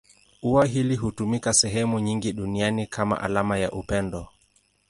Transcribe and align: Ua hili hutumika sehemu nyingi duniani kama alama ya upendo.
Ua 0.41 0.65
hili 0.65 0.95
hutumika 0.95 1.53
sehemu 1.53 1.99
nyingi 1.99 2.33
duniani 2.33 2.87
kama 2.87 3.21
alama 3.21 3.57
ya 3.57 3.71
upendo. 3.71 4.27